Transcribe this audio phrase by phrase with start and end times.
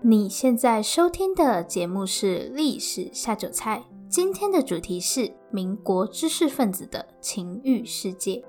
[0.00, 8.40] 你现在收听的节目是《历史下酒菜》，今天的主题是民国知识分子的情欲世界。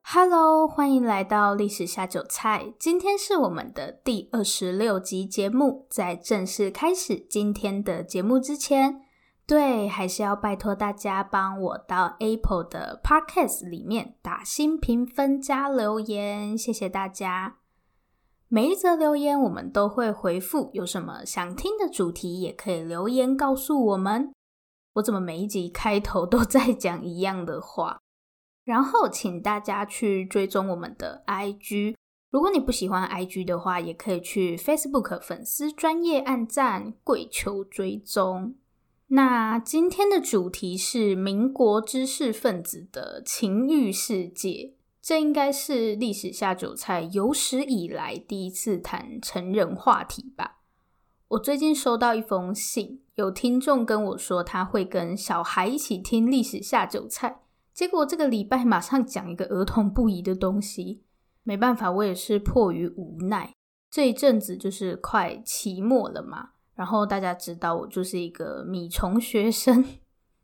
[0.00, 5.86] Hello，欢迎来到《历史下酒菜》，今天是我们的第二十六集节目。
[5.90, 9.02] 在正式开始今天的节目之前，
[9.46, 17.58] 对，还是要拜托大家帮我到 Apple 的 Podcast 里面打新评分加留言，谢谢大家。
[18.48, 24.32] 每一则留言我们都会回复，有什么想听的主题也可以留言告诉我们。
[24.94, 27.98] 我怎么每一集开头都在讲一样的话？
[28.64, 31.96] 然后请大家去追踪我们的 IG，
[32.30, 38.54] 如果你不喜欢 IG 的话，也可以去 Facebook 粉丝专业按赞，跪求追踪。
[39.14, 50.62] 那今天的主题是民国知识分子的情欲世界，这应该是历史下酒菜有史以来第一次谈成人话题吧。
[51.28, 61.04] 我最近收到一封信，有听众跟我说他会跟小孩一起听历史下酒菜，结果这个礼拜马上讲一个儿童不宜的东西，
[61.44, 63.54] 没办法，我也是迫于无奈。
[63.88, 66.53] 这一阵子就是快期末了嘛。
[66.74, 69.84] 然后大家知道我就是一个米虫学生，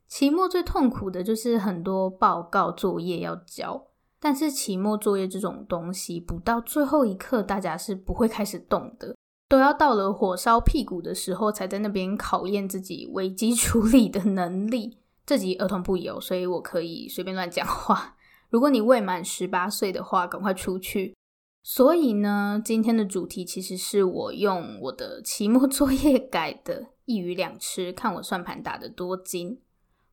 [0.07, 3.87] 期末最痛苦的就是很多报告作业要交，
[4.21, 9.17] 但是期末作业这种东西，不到最后一刻大家是不会开始动的，
[9.49, 14.99] 都要到了火烧屁股的时候才在那边考验自己危机处理的能力。
[15.27, 18.17] 这集儿童不宜，所以我可以随便乱讲话。
[18.49, 21.15] 如果你未满十八岁的话，赶快出去。
[21.63, 29.61] 所以呢，今天的主题其实是我用我的期末 作业改的，一鱼两吃，看我算盘打得多精。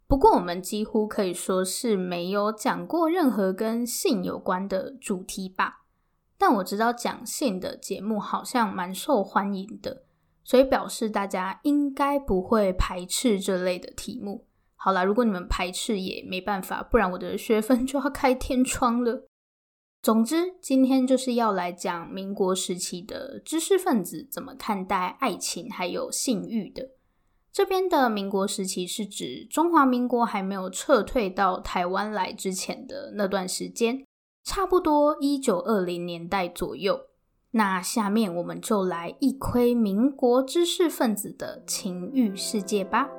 [0.08, 5.86] 不过我们几乎可以说是没有讲过任何跟性有关的主题吧。
[6.38, 10.04] 但我知道讲性的节目好像蛮受欢迎的，
[10.44, 14.46] 所以表示大家应该不会排斥这类的题目。
[14.76, 19.26] 好啦，如果你们排斥也没办法，不然我的学分就要开天窗了。
[20.08, 26.92] 总之，今天就是要来讲民国时期的知识分子怎么看待爱情还有性欲的。
[27.52, 34.06] 这边的民国时期是指中华民国还没有撤退到台湾来之前的那段时间，
[34.46, 36.98] 差不多一九二零年代左右。
[37.52, 43.10] 那下面我们就来一窥民国知识分子的情欲世界吧。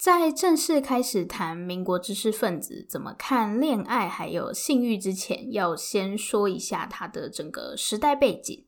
[0.00, 8.64] 在正式开始谈民国知识分子怎么看恋爱还有性欲之前，要先说一下它的整个时代背景。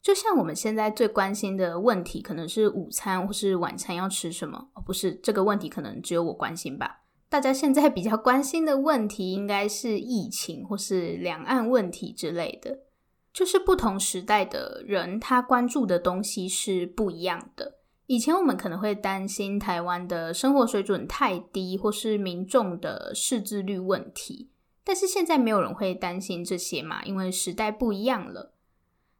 [0.00, 4.68] 就像我们现在最关心的问题，可能是午餐或是晚餐要吃什么？
[4.74, 7.02] 哦，不是，这个问题可能只有我关心吧。
[7.28, 12.84] 大家现在比较关心的问题，应该是疫情或是两岸问题之类的。
[13.32, 17.75] 就是不同时代的人，他关注的东西是不一样的。
[18.06, 24.50] 以前我们可能会担心台湾的生活水准太低，或是民众的识字率问题，
[24.84, 28.52] 但是现在没有人会担心这些嘛，因为时代不一样了。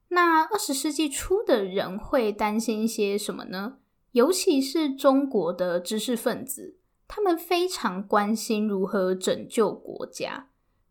[0.08, 3.78] 那二十世纪初的人会担心一些什么呢？
[4.12, 10.48] 尤其是中国的知识分子，他们非常关心如何拯救国家。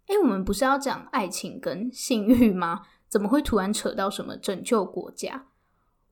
[0.08, 2.82] 诶，我们不是要讲爱情跟性欲吗？
[3.08, 5.48] 怎么会突然扯到什么拯救国家？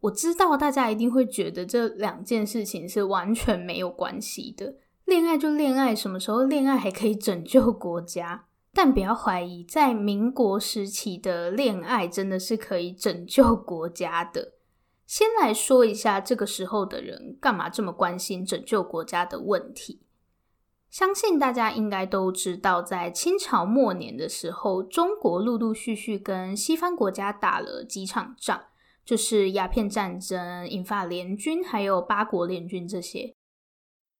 [0.03, 4.75] 我知道大家一定会觉得这两件事情是完全没有关系的，
[5.06, 8.46] 恋爱就恋爱，什么时候恋爱还可以拯救国家？
[8.74, 14.53] 但不要怀疑，在民国时期的恋爱真的是可以拯救国家的。
[15.06, 20.02] 先来说一下这个时候的人干嘛这么关心拯救国家的问题。
[20.90, 28.64] 相信大家应该都知道，在清朝末年的时候，中国陆陆续续跟西方国家打了几场仗。
[29.06, 33.34] 就是鸦片战争、英法联军，还有八国联军这些。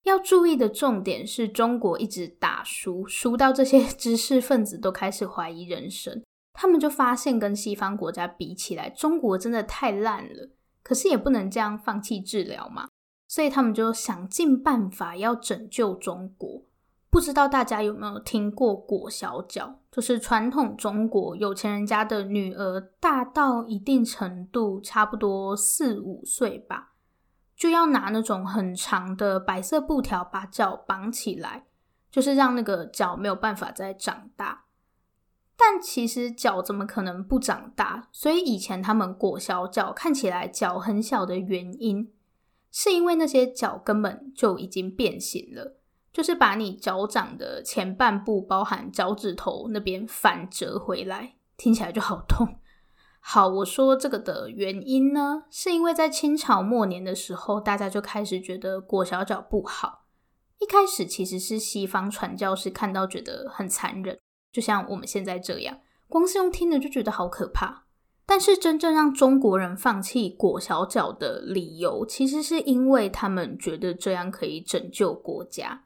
[0.02, 6.22] 要注意的重点是中国一直打输，输到这些 知识分子都开始怀疑人生。
[6.52, 10.50] 他们就发现跟西方国家比起来，中国真的太烂了。
[10.82, 12.88] 可是也不能这样放弃治疗嘛，
[13.26, 16.62] 所以他们就想尽办法要拯救中国。
[17.14, 19.78] 不知道大家有没有听过裹小脚？
[19.92, 26.94] 就是传统中国有钱人家的女儿，大到一定程度，差不多四五岁吧，
[27.54, 31.66] 就要拿那种很长的白色布条把脚绑起来，
[32.10, 34.64] 就是让那个脚没有办法再长大。
[35.56, 38.08] 但其实脚怎么可能不长大？
[38.10, 42.12] 所以以前他们裹小脚，看起来脚很小的原因，
[42.72, 45.76] 是因为那些脚根本就已经变形了。
[46.14, 52.60] 就是把你脚掌的前半部，包含脚趾头那边反折回来，听起来就好痛。
[53.18, 60.04] 好，我说这个的原因呢，是因为在清朝末年的时候，大家就开始觉得裹小脚不好。
[60.60, 64.16] 一开始其实是西方传教士看到觉得很残忍，
[64.52, 67.86] 就像我们现在这样，光是用听的就觉得好可怕。
[68.24, 75.83] 但是真正让中国人放弃裹小脚的理由，其实是因为他们觉得这样可以拯救国家。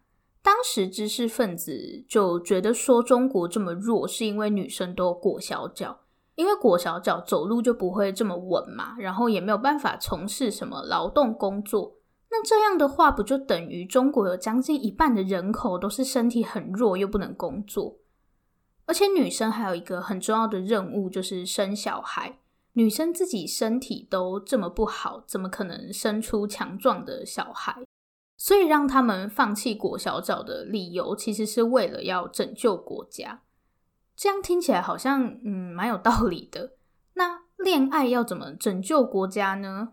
[0.48, 6.00] 当时知识分子就觉得说中国这么弱，是因为女生都裹小脚。
[6.36, 11.96] 因为裹小脚走路就不会这么稳嘛，然后也没有办法从事什么劳动工作。
[12.30, 17.98] 那这样的话，不就等于中国有将近一半的人口都是身体很弱又不能工作？
[18.86, 22.38] 而且女生还有一个很重要的任务，就是生小孩。
[22.72, 27.82] 女生自己身体都这么不好，怎么可能生出强壮的小孩？
[28.38, 33.42] 所以让他们放弃裹小脚的理由，其实是为了要拯救国家。
[34.16, 36.72] 这样听起来好像嗯蛮有道理的。
[37.14, 39.88] 那恋爱要怎么拯救国家呢？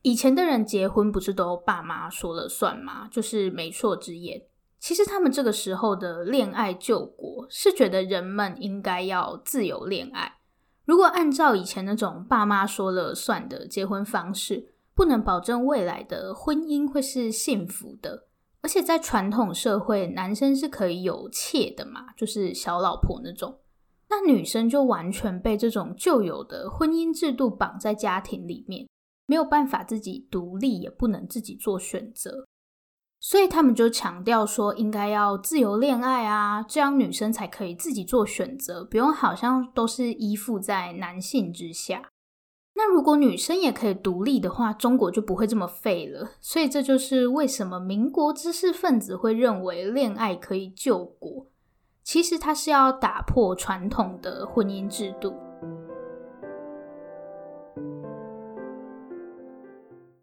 [0.00, 3.06] 以前的人结婚不是都爸妈说了算吗？
[3.10, 4.42] 就是媒妁之言。
[4.78, 10.38] 其实他们这个时候的恋爱救国，是觉得人们应该要自由恋爱。
[10.84, 18.28] 如果按照以前那种爸妈说了算的结婚方式，不能保证未来的婚姻会是幸福的。
[18.60, 23.58] 而且在传统社会，男生是可以有妾的嘛，就是小老婆那种。
[24.08, 28.86] 那女生就完全被这种旧有的婚姻制度绑在家庭里面，
[29.26, 32.46] 没有办法自己独立，也不能自己做选择。
[33.18, 42.10] 所以他们就强调说，应该要自由恋爱啊，这样女生才可以自己做选择，不用好像都是依附在男性之下。
[42.74, 46.30] 那如果女生也可以独立的话，中国就不会这么废了。
[46.40, 51.46] 所以这就是为什么民国知识分子会认为恋爱可以救国。
[52.02, 55.34] 其实他是要打破传统的婚姻制度。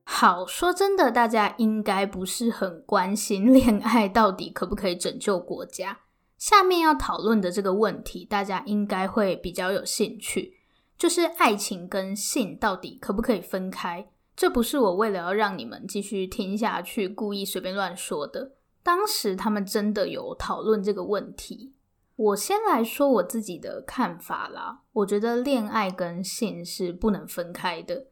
[0.03, 5.99] 好，说真的，大家应该不是很关心恋爱到底可不可以拯救国家。
[6.37, 10.58] 下面要讨论的这个问题，大家应该会比较有兴趣，
[10.99, 14.11] 就是爱情跟性到底可不可以分开？
[14.35, 18.51] 这不是我为了要让你们继续听下去，故意随便乱说的。
[18.83, 21.73] 当时他们真的有讨论这个问题。
[22.17, 24.81] 我先来说我自己的看法啦。
[24.91, 28.07] 我觉得恋爱跟性是不能分开的，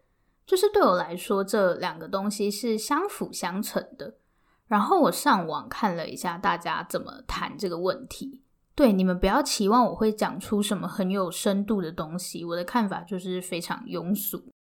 [0.45, 4.15] 就是对我来说，这两个东西是相辅相成的。
[4.65, 8.43] 然后我上网看了一下大家怎么谈这个问题。
[8.77, 14.51] 对，你们不要期望我会讲出什么很有深度的东西，我的看法就是非常庸俗。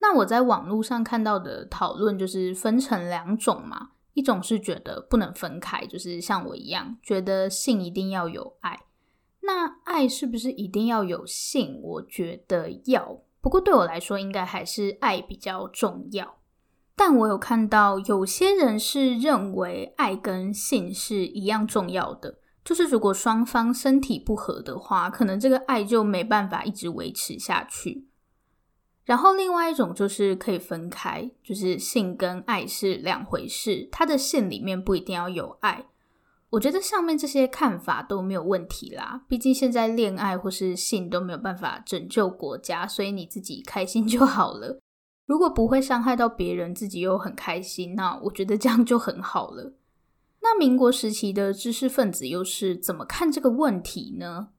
[0.00, 3.90] 那我在网络上看到的讨论就是分成两种嘛。
[4.14, 8.84] 一种是觉得不能分开，就是像我一样，觉得性一定要有爱。
[9.42, 11.78] 那爱是不是一定要有性？
[11.82, 13.20] 我觉得要。
[13.42, 16.38] 不过对我来说，应该还是爱比较重要。
[16.94, 28.08] 但我有看到有些人是认为爱跟性是一样重要的，就是如果双方身体不合的话，可能这个爱就没办法一直维持下去。
[29.04, 35.86] 然后另外一种就是可以分开，就是性跟爱是两回事，他的性里面不一定要有爱。
[36.50, 44.80] 我觉得上面这些看法都没有问题啦，毕竟现在恋爱或是性都没有办法拯救国家，所以你自己开心就好了。
[45.26, 49.72] 如果不会伤害到别人，自己又很开心，那我觉得这样就很好了。
[50.48, 54.50] 那民国时期的知识分子又是怎么看这个问题呢？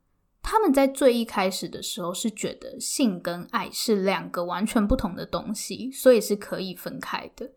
[0.41, 7.51] 他们在最一开始的时候是觉得性跟爱是两个完全不同的东西，所以是可以分开的。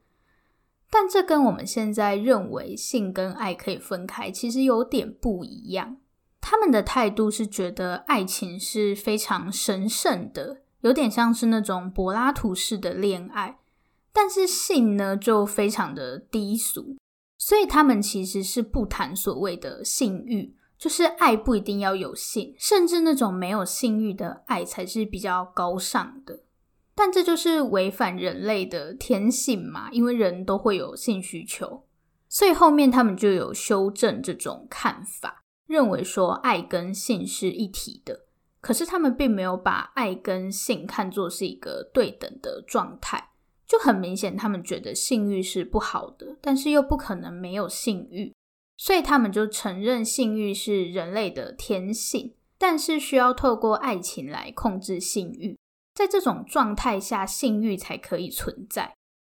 [0.89, 5.97] 但这跟我们现在认为性跟爱可以分开，其实有点不一样。
[6.41, 13.59] 他们的态度是觉得爱情是非常神圣的，有点像是那种柏拉图式的恋爱，
[14.13, 16.97] 但是性呢就非常的低俗，
[17.41, 20.55] 所以他们其实是不谈所谓的性欲。
[20.79, 26.45] 就是爱不一定要有性，甚至那种没有性欲的爱才是比较高尚的。
[26.95, 31.85] 但这就是违反人类的天性嘛，因为人都会有性需求，
[32.31, 38.27] 所以后面他们就有修正这种看法，认为说爱跟性是一体的。
[38.63, 43.30] 可是他们并没有把爱跟性看作是一个对等的状态，
[43.71, 48.35] 就很明显，他们觉得性欲是不好的，但是又不可能没有性欲。
[48.77, 55.57] 所以他们就承认性欲是人类的天性，但是需要透过爱情来控制性欲，
[55.95, 58.93] 在这种状态下，性欲才可以存在。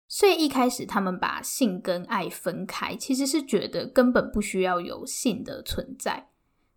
[0.10, 6.28] 所以一开始他们把性跟爱分开，其实是觉得根本不需要有性的存在。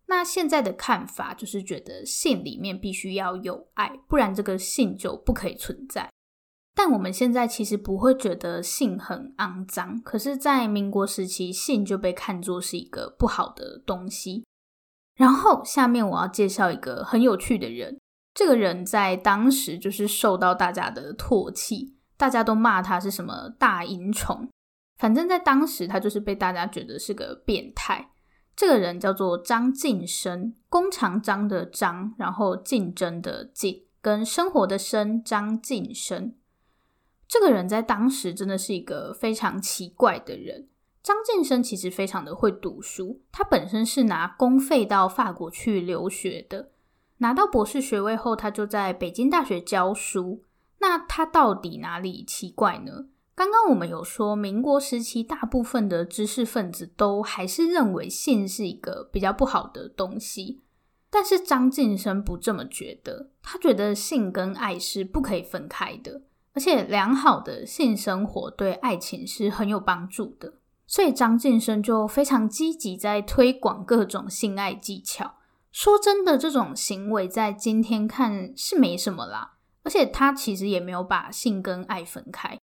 [0.05, 6.09] 那现在的看法就是觉得性里面必须要有爱，不然这个性就不可以存在。
[6.75, 14.45] 但我们现在其实不会觉得性很肮脏，可是，在民国时期，性就被看作是一个不好的东西。
[15.15, 17.99] 然后下面我要介绍一个很有趣的人，
[18.33, 24.47] 这个人在当时就是受到大家的唾弃，大家都骂他是什么大淫虫，
[24.97, 28.11] 反正在当时他就是被大家觉得是个变态。
[28.55, 36.35] 这个人叫做张晋生，弓长张的张，然后竞争的竞，跟生活的生，张晋生。
[37.29, 40.67] 这个人在当时真的是一个非常奇怪的人。
[41.03, 46.71] 张晋生其实非常的会读书，他本身是拿公费到法国去留学的，
[47.19, 50.43] 拿到博士学位后，他就在北京大学教书。
[50.79, 53.05] 那他到底哪里奇怪呢？
[53.35, 60.61] 刚刚我们有说，民国时期大部分的知识分子都还是认为性是一个比较不好的东西，
[61.09, 66.23] 但是张晋生不这么觉得，他觉得性跟爱是不可以分开的，
[66.59, 75.35] 而且良好的性生活对爱情是很有帮助的，所以张晋生就非常积极在推广各种性爱技巧。
[75.71, 82.59] 说真的，这种行为在今天看是没什么啦，而且他其实也没有把性跟爱分开。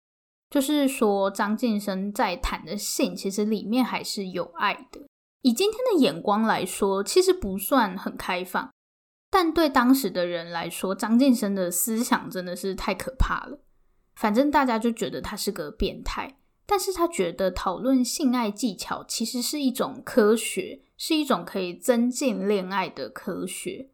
[0.50, 5.00] 就是说，张晋生在谈的性，其实里面还是有爱的。
[5.40, 8.70] 以今天的眼光来说，其实不算很开放，
[9.30, 13.60] 但对当时的人来说，张晋生的思想真的是太可怕了。
[14.16, 23.90] 反正大家就觉得他是个变态，但是他觉得讨论性爱技巧其实是一种科学，是一种可以增进恋爱的科学。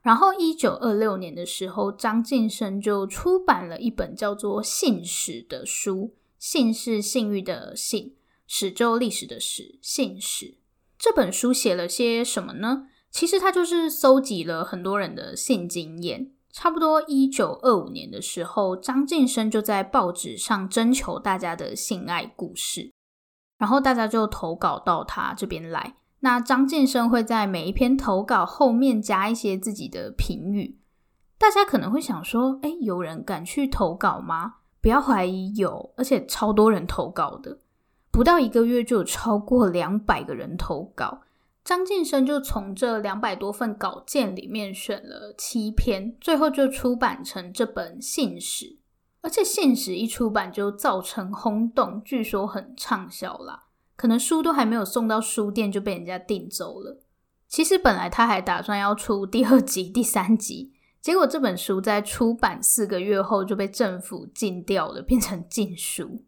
[0.00, 6.14] 然后，一九二六年的时候，张晋生就出版了一本叫做《性史》的书。
[6.38, 8.16] 性是性欲的性，
[8.46, 10.58] 史就历史的史，性史。
[10.98, 12.86] 这本书写了些什么呢？
[13.10, 16.33] 其实它就是搜集了很多人的性经验。
[16.54, 22.92] 差不多一九二五年的时候，张晋生就在报纸上征求大家的性爱故事，
[23.58, 25.96] 然后大家就投稿到他这边来。
[26.20, 30.78] 那张晋生会在每一篇投稿后面加一些自己的评语。
[31.36, 37.58] 大家可能会想说：“诶，有人敢去投稿吗？”不要怀疑，有，而且超多人投稿的。
[38.12, 41.22] 不到一个月就有超过两百个人投稿。
[41.64, 48.66] 张晋生就从这两百多份稿件里面选了七篇，最后就出版成这本《信史》。
[49.22, 53.68] 而且《信史》一出版就造成轰动，据说很畅销啦。
[53.96, 57.00] 可能书都还没有送到书店就被人家订走了。
[57.48, 66.24] 其实本来他还打算要出第二集、第三集，结果这本书在出版四个月后就被政府禁掉了，变成禁书。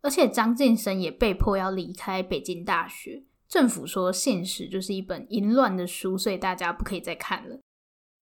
[0.00, 7.58] 而且张晋生也被迫要离开北京大学，政府说《现实》就是一本淫乱的书，所以大家不可以再看了。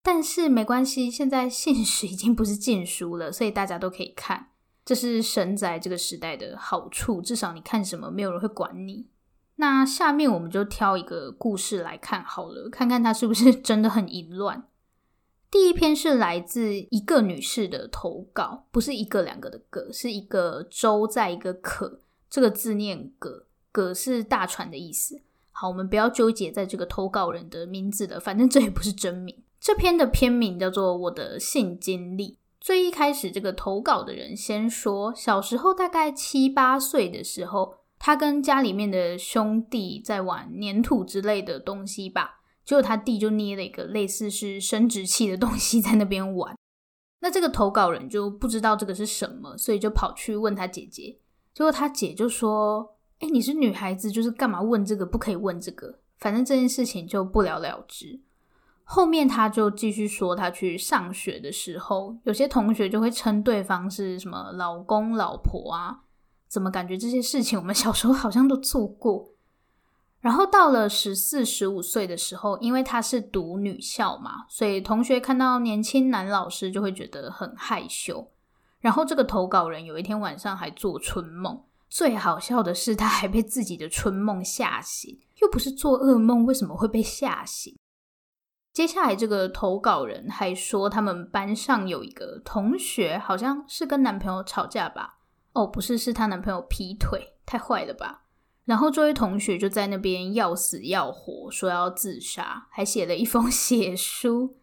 [0.02, 4.50] 但是没关系，现在《现实》已经不是禁书了，所以大家都可以看。
[4.84, 9.08] 这是神在这个时代的好处，至少你看什么，没有人会管你。
[9.56, 14.68] 那下面我们就挑一个故事来看好了，看看它是不是 真的很淫乱。
[15.50, 25.20] 第一篇是来自一个女士的投稿，不是一个两个的个，是一个周在一个可，这个字念葛，葛是大船的意思。
[25.50, 29.42] 好，我们不要纠结在这个投稿人的名字了，反正这也不是真名。
[29.60, 32.32] 这篇的篇名叫做《我的性经历》。
[32.60, 46.56] 最一开始，这个投稿的人先说，小时候大概七八岁的时候，他跟家里面的兄弟在玩粘土之类的东西吧，结果他弟就捏了一个类似是生殖器的东西在那边玩。
[47.20, 51.18] 那这个投稿人就不知道这个是什么，所以就跑去问他姐姐，
[51.54, 52.93] 结果他姐就说
[53.24, 55.06] ：“诶，你是女孩子，就是干嘛问这个？
[55.06, 55.98] 不可以问这个。
[56.18, 58.20] 反正这件事情就不了了之。”
[58.84, 66.00] 后面他就继续说，他去上学的时候，有些同学就会称对方是什么老公、老婆啊，
[66.46, 69.30] 怎么感觉这些事情我们小时候好像都做过？
[70.20, 78.30] 然后到了十四、十五岁的时候，因为他是读女校嘛，所以同学看到年轻男老师就会觉得很害羞。
[78.80, 81.62] 然后这个投稿人有一天晚上还做春梦，
[81.94, 87.78] 最好笑的是他还被自己的春梦吓醒，又不是做噩梦，为什么会被吓醒？
[88.72, 95.20] 接下来这个投稿人还说，他们班上有一个同学，好像是跟男朋友吵架吧？
[95.52, 98.24] 哦，不是，是她男朋友劈腿，太坏了吧？
[98.64, 104.56] 然后这位同学就在那边要死要活，说要自杀，还写了一封 血书。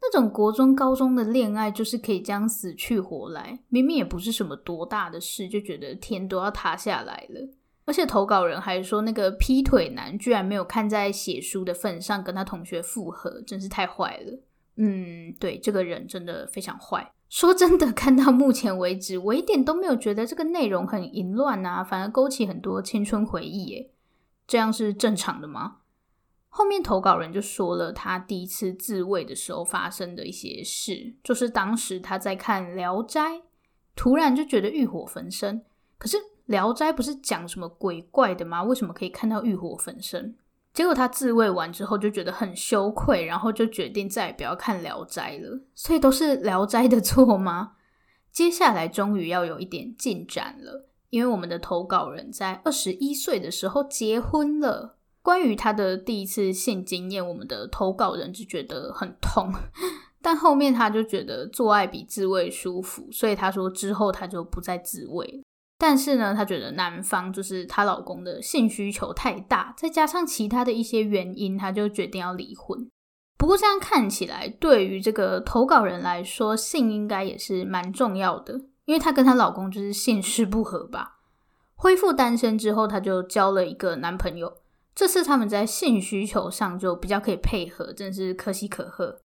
[0.00, 7.48] 那种国中、高中的恋爱就是可以这样死去活来，明明也不是什么多大的事，就觉得天都要塌下来了。
[7.84, 14.38] 而且投稿人还说，那个劈腿男居然没有看在写书的份上跟他同学复合，真是太坏了。
[14.76, 17.10] 嗯，对，这个人真的非常坏。
[17.28, 23.90] 说真的，看到目前为止，我一点都没有觉得这个内容很淫乱啊，反而勾起很多青春回忆耶。
[24.46, 25.77] 这样是正常的吗？
[26.58, 33.20] 后面投稿人就说了他第一次自慰的时候发生的一些事，就是当时他在看《聊斋》，
[33.94, 35.64] 突然就觉得欲火焚身。
[35.98, 38.64] 可是《聊斋》不是讲什么鬼怪的吗？
[38.64, 40.34] 为什么可以看到欲火焚身？
[40.74, 45.60] 结果他自慰完之后就觉得很羞愧，然后就决定再也不要看《聊斋》了。
[45.76, 47.74] 所以都是《聊斋》的错吗？
[48.32, 54.97] 接下来终于要有一点进展了，因为我们的投稿人在二十一岁的时候结婚了。
[55.28, 59.52] 关于他的第一次性经验，我们的投稿人就觉得很痛，
[60.22, 65.42] 但后面他就觉得做爱比自慰舒服，所以他说之后他就不再自慰。
[65.76, 72.88] 但是呢，他觉得男方就是她老公的性需求太大，再加上其他的一些原因，他就决定要离婚。
[73.36, 78.54] 不过这样看起来，对于这个投稿人来说，性应该也是蛮重要的，
[78.86, 81.18] 因为她跟她老公就是性事不合吧。
[81.74, 84.54] 恢复单身之后，她就交了一个男朋友。
[84.98, 89.20] 这次他们在性需求上就比较可以配合，真是可喜可贺。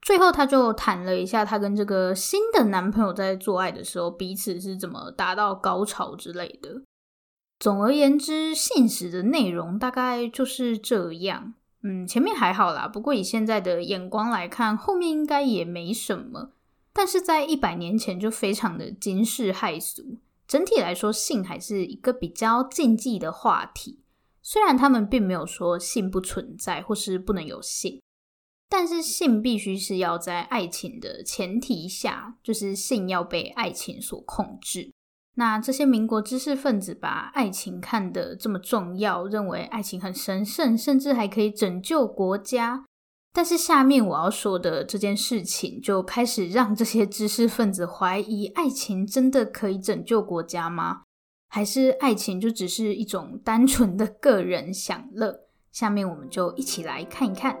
[0.00, 6.80] 最后，她就谈了一下她跟这个新的男朋友在做爱的时候，彼此是怎么达到高潮之类的。
[7.60, 11.52] 总而言之，信时的内容大概就是这样。
[11.82, 16.52] 嗯，前面还好啦，不过以现在的眼光来看，后面应该也没什么。
[16.94, 20.16] 但是在一百年前就非常的惊世骇俗。
[20.48, 24.01] 整体来说，性还是一个比较禁忌的话题。
[24.42, 28.02] 虽然他们并没有说性不存在或是不能有性，
[28.68, 34.92] 但是性必须是要在爱情的前提下，就是性要被爱情所控制。
[35.36, 42.84] 那这些民国知识分子把爱情看得这么重要，认为爱情很神圣，甚至还可以拯救国家。
[43.32, 51.04] 但是下面我要说的这件事情，就开始让这些知识分子怀疑：爱情真的可以拯救国家吗？
[51.54, 55.38] 还是爱情就只是一种单纯的个人享乐？
[55.70, 57.54] 下面我们就一起来看一看。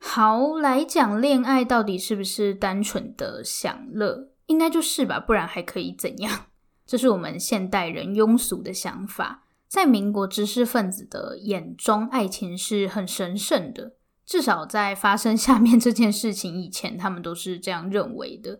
[0.00, 4.30] 好，来讲恋爱到底是不是单纯的享乐？
[4.46, 6.46] 应该就是吧，不然还可以怎样？
[6.84, 9.44] 这是我们现代人庸俗的想法。
[9.68, 13.94] 在民国知识分子的眼中，爱情是很神圣的，
[14.26, 18.58] 至少在发生下面这件事情以前，他们都是这样认为的。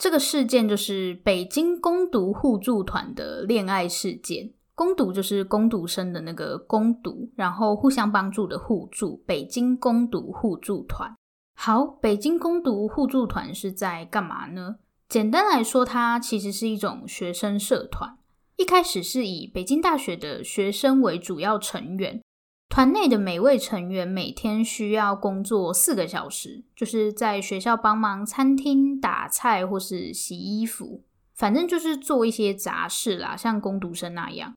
[0.00, 4.50] 这个事件就是北京攻读互助团的恋爱事件。
[4.74, 9.22] 攻读就是攻读生的那个攻读，然后互相帮助的互助。
[9.26, 11.14] 北京攻读互助团。
[11.54, 14.76] 好，北京攻读互助团是在干嘛呢？
[15.06, 18.16] 简单来说，它其实是一种学生社团。
[18.56, 22.22] 一开始是以北京大学的学生为主要成员。
[22.70, 31.02] 团内的每位成员每天需要工作四个小时，就是在学校帮忙餐厅打菜或是洗衣服，
[31.34, 34.54] 反正就是做一些杂事啦，像工读生那样。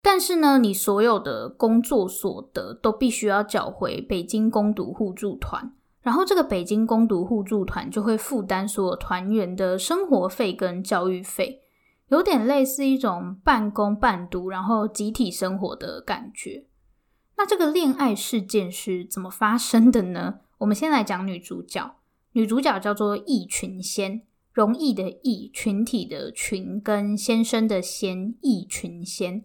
[0.00, 11.62] 但是呢，你所有的工作所得都必须要缴回北京工读互助团，然后这个北京工读互助团就会负担所有团员的生活费跟教育费，
[12.10, 16.66] 有点类似一种半工半读，然后集体生活的感觉。
[17.38, 20.40] 那这个恋爱事件是怎么发生的呢？
[20.58, 21.96] 我们先来讲女主角，
[22.32, 24.22] 女主角叫做易群仙，
[24.52, 29.44] 容易的易，群体的群，跟先生的先，易群仙。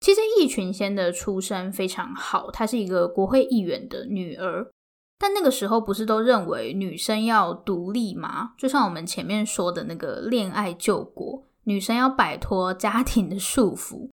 [0.00, 4.70] 其实易群仙的出身非常好，她是一个国会议员的女儿。
[5.18, 8.52] 但那个时候不是都认为女生要独立吗？
[8.58, 14.10] 就像我们前面说的那个恋爱救国，女生要摆脱家庭的束缚。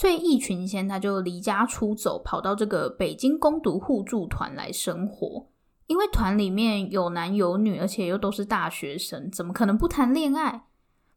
[0.00, 5.46] 所以易群仙他就离家出走，跑到这个北京攻读互助团来生活。
[5.88, 10.64] 因为团里面有男有女，而且又都是大学生，怎么可能不谈恋爱？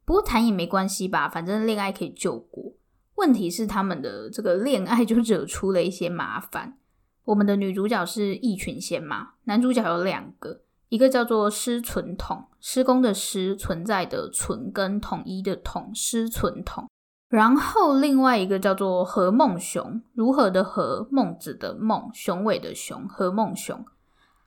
[0.03, 2.73] 不过谈也没关系吧，反正恋爱可以救国。
[3.15, 6.77] 问题是他们的这个恋爱就惹出了一些麻烦。
[7.23, 16.89] 我们的女主角是易群仙嘛，男主角有两个，一个叫做施存统，施工的施，存在的存，跟统一的统，施存统。
[17.33, 23.83] 然后另外一个叫做何梦雄，如何的何，孟子的孟，雄伟的雄，何梦雄。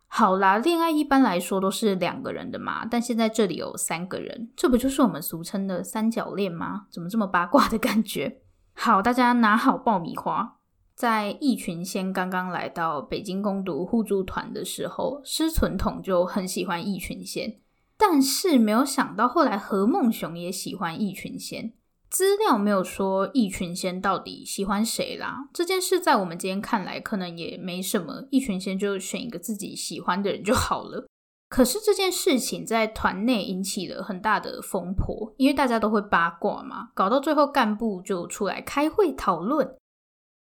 [0.07, 6.87] 好啦，恋爱一般来说都是两个人的嘛，但现在这里有三个人，这不就是我们俗称的三角恋吗？
[6.89, 8.39] 怎么这么八卦的感觉？
[8.73, 10.59] 好，大家拿好爆米花。
[10.95, 17.57] 在义群仙刚刚来到北京攻读互助团的时候，施存统就很喜欢义群仙，
[17.99, 21.73] 但是没有想到后来何梦熊也喜欢义群仙。
[22.09, 31.07] 资料没有说义群仙到底喜欢谁啦，这件事在我们今天看来可能也没什么，义群仙就选一个自己喜欢的人就好了。
[31.49, 39.77] 可是这件事情在团内引起了很大的风波，因为大家都会八卦嘛，搞到最后干部就出来开会讨论。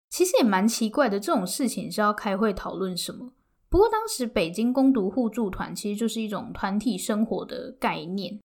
[0.10, 3.32] 其实也蛮奇怪的，这种事情是要开会讨论什么？
[3.69, 8.38] 不过当时北京攻读互助团其实就是一种团体生活的概念，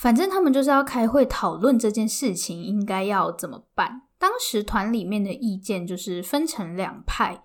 [0.00, 4.02] 反正他们就是要开会讨论这件事情应该要怎么办。
[4.18, 7.44] 当时团里面的意见就是分成两派，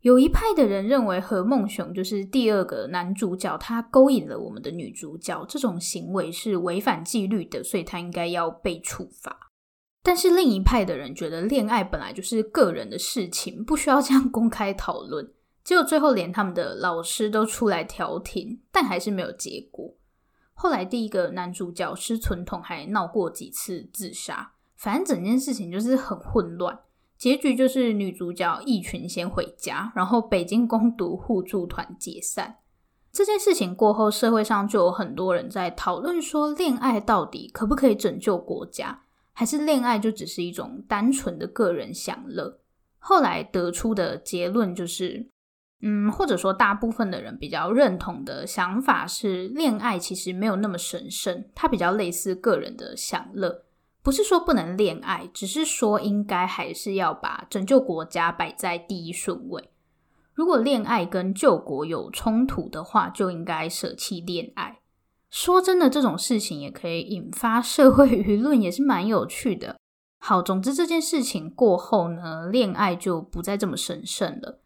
[0.00, 9.50] 有一派的人认为何梦雄就是第二个男主角，他勾引了我们的女主角，这种行为是违反纪律的，所以他应该要被处罚。
[10.02, 15.30] 但是另一派的人觉得恋爱本来就是个人的事情，不需要这样公开讨论。
[15.62, 19.94] 结果最后连他们的老师都出来调停，但还是没有结果。
[20.60, 26.76] 后来第一个男主角施存统还闹过几次自杀，反正整件事情就是很混乱。
[27.16, 32.56] 结局就是女主角一群先回家，然后北京攻读互助团解散。
[33.12, 39.02] 这件事情过后，社会上就有很多人在讨论说，恋爱到底可不可以拯救国家？
[39.32, 42.58] 还是恋爱就只是一种单纯的个人享乐？
[42.98, 45.30] 后来得出的结论就是，
[45.80, 53.64] 嗯，或者说大部分的人比较认同的想法是，恋爱其实没有那么神圣，它比较类似个人的享乐。
[54.02, 59.70] 不是说不能恋爱，只是说应该还是要把拯救国家摆在第一顺位。
[60.32, 64.78] 如果恋爱跟救国有冲突的话，就应该舍弃恋爱。
[65.30, 69.76] 说真的，这种事情也可以引发社会舆论，也是蛮有趣的。
[70.18, 74.60] 好，总之这件事情过后呢，恋爱就不再这么神圣了。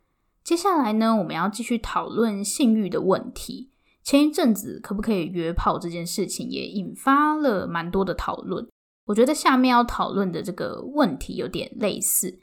[0.44, 3.70] 接下来呢，我们要继续讨论性欲的问题。
[4.02, 8.66] 前一阵子可不可以约炮这件事情，也引发了蛮多的讨论。
[9.06, 12.40] 我觉得下面要讨论的这个问题有点类似，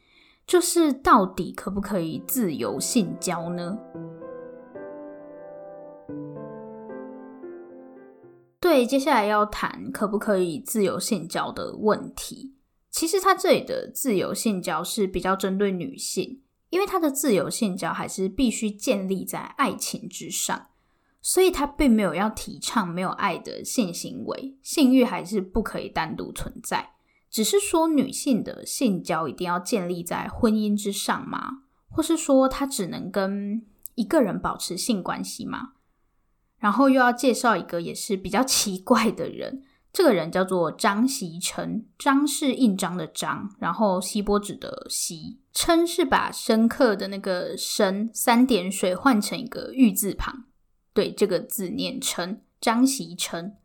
[0.47, 3.77] 就是到底可不可以自由性交呢？
[8.61, 12.55] 对，接下来要谈可不可以自由性交的问题。
[12.89, 20.67] 其实他这里的自由性交是比较针对女性，因为他的自由性交还是必须建立在爱情之上，
[21.21, 26.91] 所以他并没有要提倡没有爱的性行为，性欲还是不可以单独存在。
[27.29, 31.63] 只是说女性的性交一定要建立在婚姻之上吗？
[31.87, 35.73] 或是说她只能跟一个人保持性关系吗？
[36.57, 50.45] 然后又要介绍一个也是比较奇怪的人，这个人叫做张锡琛，张是印章的张，然后锡箔纸的锡，琛是把深刻的那个深三点水换成一个玉字旁，
[50.93, 53.55] 对，这个字念琛，张锡琛。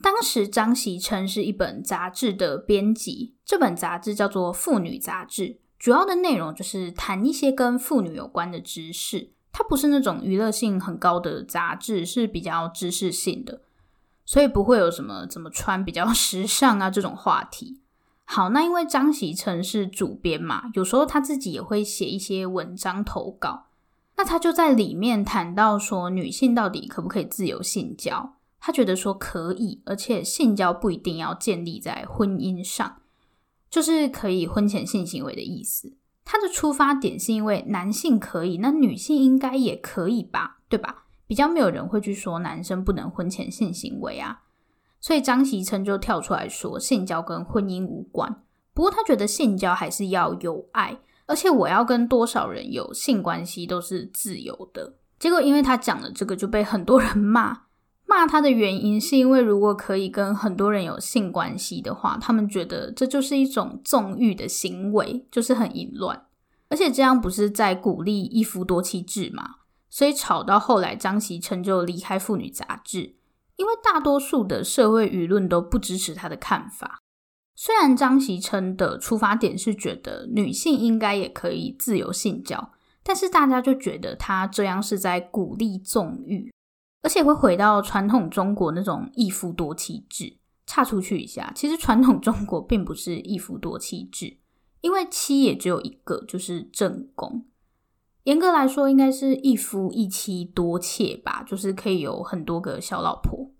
[0.00, 5.42] 当时张锡琛是一本杂志的编辑，这本杂志叫做《妇女杂志》，
[5.78, 9.32] 主要的内容就是谈一些跟妇女有关的知识。
[9.50, 13.62] 它不是那种娱乐性很高的杂志，是比较知识性的，
[14.24, 17.80] 所以不会有什么怎么穿比较 时尚啊这种话题。
[18.24, 23.66] 好，那因为张喜成是主编嘛，有时候他自己也会写一些文章投稿，
[24.16, 28.36] 那他就在里面谈到说，女性到底可不可以自由性交？
[28.58, 33.02] 他觉得说可以，而且性交不一定要建立在婚姻上，
[33.68, 35.92] 就是可以婚前性行为的意思。
[36.24, 41.03] 他的出发点是因为男性可以，那女性应该也可以吧，对吧？
[41.34, 44.42] 比较没有人会去说男生不能婚前性行为啊，
[45.00, 48.44] 所以张锡琛就跳出来说，性交跟婚姻无关。
[48.72, 54.94] 不过他觉得性交还是要有爱，而且我要跟多少人有性关系都是自由的。
[55.18, 57.62] 结果因为他讲了这个，就被很多人骂。
[58.06, 66.26] 骂他的原因是因为，如果可以跟很多人有性关系的话，他们觉得这就是一种纵欲的行为，就是很淫乱，
[66.68, 69.56] 而且这样不是在鼓励一夫多妻制吗？
[69.94, 73.14] 所以吵到后来，张锡琛就离开妇女杂志，
[73.54, 76.98] 因为大多数的社会舆论都不支持他的看法。
[77.54, 82.72] 虽然张锡琛的出发点是觉得女性应该也可以自由性交，
[83.04, 86.52] 但是大家就觉得他这样是在鼓励纵欲。
[87.02, 90.38] 而且会回到传统中国那种一夫多妻制。
[90.66, 94.38] 岔出去一下，其实传统中国并不是一夫多妻制，
[94.80, 97.46] 因为妻也只有一个，就是正宫。
[98.24, 103.50] 严格来说，应该是一夫一妻多妾吧，就是可以有很多个小老婆。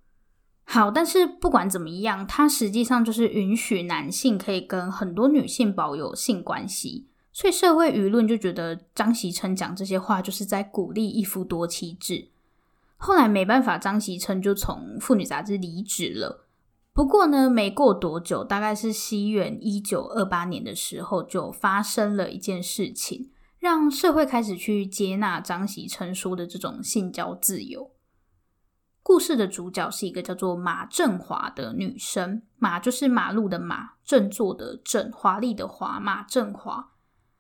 [0.65, 7.07] 好，但是不管怎么样，它实际上就是允许男性可以跟很多女性保有性关系。
[7.31, 12.29] 所以社会舆论就觉得张锡琛讲这些话就是在鼓励一夫多妻制。
[12.97, 16.47] 后来没办法，张锡琛就从妇女杂志离职了。
[16.95, 23.31] 不过呢，没过多久，大概是西元一九二八年的时候，就发生了一件事情，
[23.65, 27.93] 让社会开始去接纳张喜成说的这种性交自由。
[29.03, 36.91] 故事的主角是一个叫做马振华的女生，马就是马路的马，振作的振，华丽的华，马振华。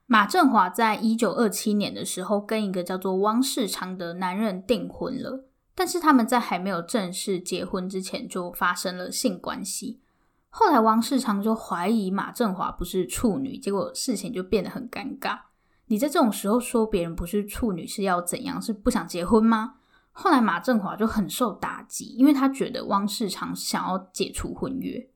[0.06, 5.44] 马振华在一九二七年的时候，跟一个叫做汪世昌的男人订婚了。
[5.74, 10.00] 但是他们在还没有正式结婚之前，就发生了性关系。
[10.48, 15.38] 后来汪世昌就怀疑马振华不是处女，结果事情就变得很尴尬。
[15.86, 18.60] 你在这种时候说别人不是处女是要怎样？
[18.60, 19.74] 是不想结婚吗？
[20.12, 25.08] 后来马振华就很受打击，因为他觉得汪世长想要解除婚约，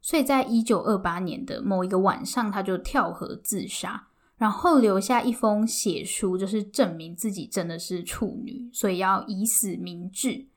[0.00, 4.08] 所以在一九二八年的某一个晚上，他就跳河自杀。
[4.38, 10.48] 然后留下一封血书，就是证明自己真的是处女，所以要以死明志。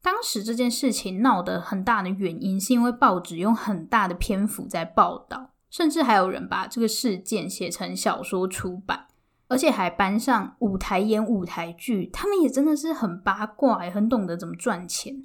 [0.00, 9.06] 当时这件事情闹得很大的原因，是因为报纸用很大的篇幅在报道，甚至还有人把这个事件写成小说出版，
[9.48, 12.10] 而且还搬上舞台演舞台剧。
[12.12, 15.24] 他们也真的是很八卦，也很懂得怎么赚钱。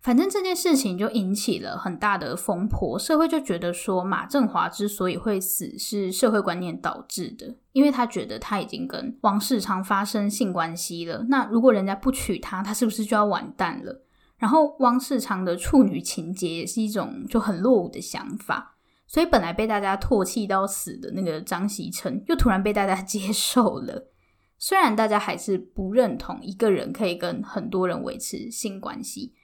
[0.00, 14.02] 反正这件事情就引起了很大的风波，社会就觉得说马振华之所以会死是社会观念导致的，因为他觉得他已经跟汪世昌发生性关系了，那如果人家不娶她，他是不是就要完蛋了？
[14.38, 18.78] 然后汪世昌的处女情结也是一种就很落伍的想法，
[19.12, 24.12] 所以本来被大家唾弃到死的那个张锡成，又突然被大家接受了。
[24.56, 29.34] 虽然大家还是不认同一个人可以跟很多人维持性关系。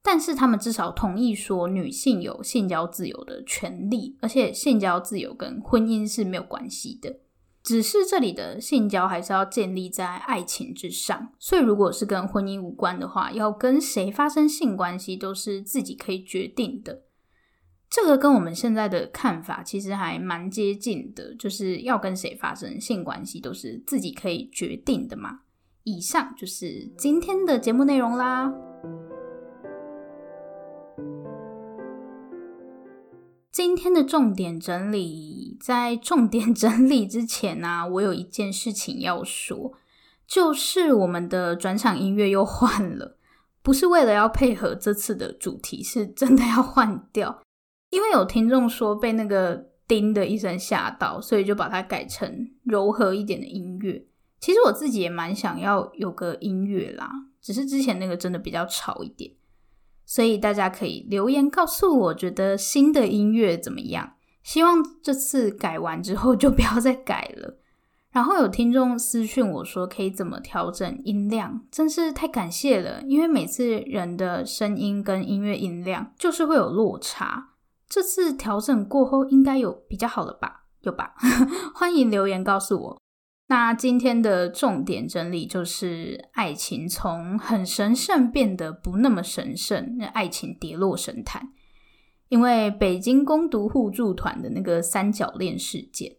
[0.00, 7.18] 但是他们至少同意说，女性有性交自由的权利，而且性交自由跟婚姻是没有关系的，
[7.64, 11.32] 只是这里的性交还是要建立在爱情之上。
[11.40, 17.05] 所以，如果是跟婚姻无关的话，要跟谁发生性关系都是自己可以决定的。
[17.96, 25.40] 这个跟我们现在的看法其实还蛮接近的，就是要跟谁发生性关系都是自己可以决定的嘛。
[25.84, 28.52] 以上就是今天的节目内容啦。
[33.50, 39.72] 今天的重点整理，在重点 整理之前呢、我有一件事情要说，
[40.26, 43.16] 就是我们的转场音乐又换了，
[43.62, 47.40] 不是为了要配合这次的主题，是真的要换掉。
[47.90, 54.06] 因为有听众说被那个叮的一声吓到，所以就把它改成柔和一点的音乐。
[54.38, 59.32] 其实我自己也蛮想要有个音乐啦，只是之前那个真的比较吵一点。
[60.04, 64.12] 所以大家可以留言告诉我，觉得新的音乐怎么样？
[64.42, 67.58] 希望这次改完之后就不要再改了。
[68.12, 71.66] 然后有听众私讯我说，可以怎么调整音量？
[71.70, 77.54] 真是太感谢了，因为每次人的声音跟音乐音量就是会有落差。
[77.88, 80.66] 这次调整过后，应该有比较好了吧？
[80.80, 81.14] 有吧？
[81.74, 83.00] 欢迎留言告诉我。
[83.48, 91.52] 那今天的重点整理就是，爱情从很神圣变得不那么神圣，那爱情跌落神坛，
[92.28, 96.16] 因为北京工读互助团的那个三角恋事件，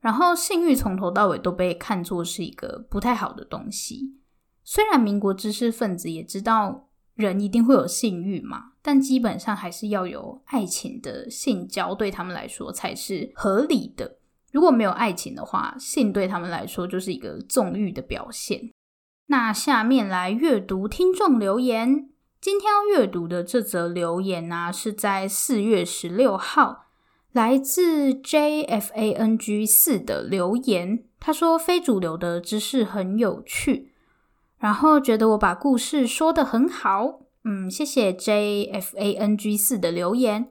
[0.00, 4.16] 然后性欲从头到尾都被看作是一个不太好的东西。
[4.64, 14.18] 虽然民国知识分子也知道人一定会有性欲嘛，但基本上还是要有爱情的性交，对他们来说才是合理的。
[14.50, 18.70] 如果没有爱情的话，性对他们来说就是一个纵欲的表现。
[19.26, 22.08] 那下面来阅读听众留言。
[22.40, 26.86] 今天要阅读的这则留言呢、是在四月十六号，
[27.30, 31.04] 来自 JFANG 四的留言。
[31.20, 33.91] 他说：“非主流的知识很有趣，
[34.62, 40.50] 然后觉得我把故事说得很好。”嗯，谢谢 JFANG 四的留言。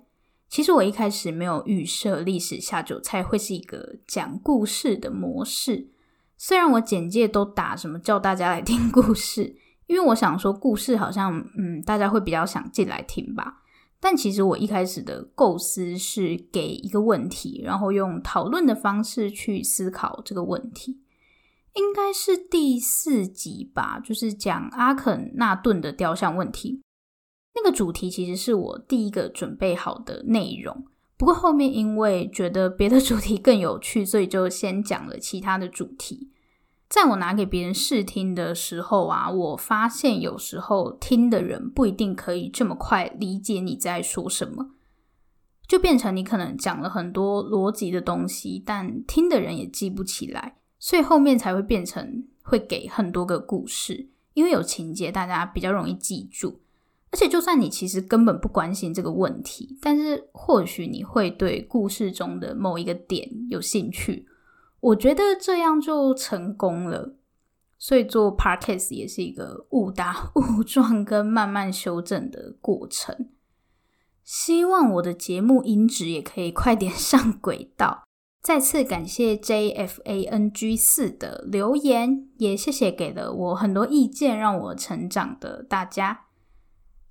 [0.50, 5.88] 其实我一开始没有预设历史下酒菜会是一个讲故事的模式，
[6.38, 9.56] 虽然我简介都打什么叫大家来听故事，
[9.88, 13.60] 因为我想说故事好像嗯大家会比较想进来听吧。
[14.02, 21.00] 但其实我一开始的构思是给一个问题，然后用讨论的方式去思考这个问题。
[21.74, 26.82] 应该是第四集吧，就是讲阿肯纳顿的雕像问题。
[27.56, 30.86] 那个主题其实是我第一个准备好的内容，
[31.18, 36.32] 不过后面因为觉得别的主题更有趣，所以就先讲了其他的主题。
[36.90, 44.72] 在我拿给别人试听的时候啊，我发现有时候听的人不一定可以这么快理解你在说什么。
[45.68, 56.60] 就变成你可能讲了很多逻辑的东西，但听的人也记不起来，所以后面才会变成会给很多个故事，因为有情节，大家比较容易记住。
[57.12, 64.28] 而且，就算你其实根本不关心这个问题，但是或许你会对故事中的某一个点有兴趣。
[64.80, 67.16] 我觉得这样就成功了。
[67.78, 73.30] 所以做 podcast 也是一个误打误撞跟慢慢修正的过程。
[74.24, 78.04] 希望我的节目音质也可以快点 上轨道。
[78.42, 86.22] 再次感谢 JFANG 四的留言，也谢谢给了我很多意见让我成长的大家。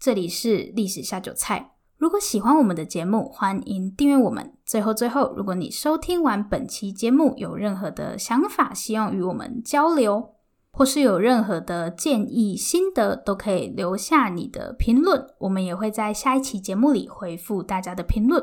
[0.01, 1.77] 这里是历史下酒菜。
[1.97, 4.55] 如果喜欢我们的节目，欢迎订阅我们。
[4.67, 10.35] 最后最后，如果你收听完本期节目有任何的想法，希望与我们交流。
[10.73, 18.43] 或是有任何的建议、心得，都可以留下你的评论，我们也会在下一期节目里回复大家的评论。